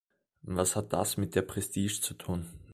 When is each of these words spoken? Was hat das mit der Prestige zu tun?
Was 0.47 0.75
hat 0.75 0.93
das 0.93 1.17
mit 1.17 1.35
der 1.35 1.43
Prestige 1.43 2.01
zu 2.01 2.15
tun? 2.15 2.47